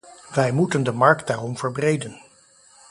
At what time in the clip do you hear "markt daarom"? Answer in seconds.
0.91-1.57